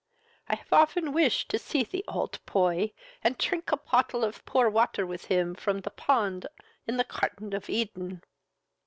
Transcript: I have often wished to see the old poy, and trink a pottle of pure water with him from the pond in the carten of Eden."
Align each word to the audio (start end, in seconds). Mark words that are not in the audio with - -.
I 0.49 0.55
have 0.55 0.73
often 0.73 1.13
wished 1.13 1.49
to 1.49 1.59
see 1.59 1.83
the 1.83 2.03
old 2.07 2.43
poy, 2.47 2.91
and 3.23 3.37
trink 3.37 3.71
a 3.71 3.77
pottle 3.77 4.23
of 4.23 4.43
pure 4.45 4.67
water 4.67 5.05
with 5.05 5.25
him 5.25 5.53
from 5.53 5.81
the 5.81 5.91
pond 5.91 6.47
in 6.87 6.97
the 6.97 7.03
carten 7.03 7.53
of 7.53 7.69
Eden." 7.69 8.23